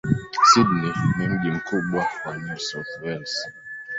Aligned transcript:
Sydney 0.45 0.93
ni 1.17 1.27
mji 1.27 1.51
mkubwa 1.51 2.05
wa 2.25 2.37
New 2.37 2.57
South 2.57 2.87
Wales. 3.03 3.47